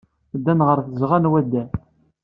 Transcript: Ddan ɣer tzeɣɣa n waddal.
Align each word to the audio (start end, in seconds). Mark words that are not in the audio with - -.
Ddan 0.37 0.59
ɣer 0.67 0.79
tzeɣɣa 0.81 1.17
n 1.19 1.29
waddal. 1.31 1.69